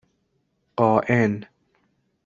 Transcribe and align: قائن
قائن 0.79 1.33